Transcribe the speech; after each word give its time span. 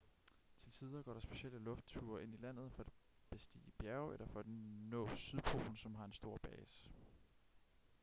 til 0.63 0.71
tider 0.71 1.03
går 1.03 1.13
der 1.13 1.19
specielle 1.19 1.59
luftture 1.59 2.23
ind 2.23 2.33
i 2.33 2.37
landet 2.37 2.71
for 2.71 2.83
at 2.83 2.89
bestige 3.31 3.71
bjerge 3.77 4.13
eller 4.13 4.27
for 4.27 4.39
at 4.39 4.47
nå 4.91 5.15
sydpolen 5.15 5.75
som 5.75 5.95
har 5.95 6.05
en 6.05 6.13
stor 6.13 6.37
base 6.37 6.89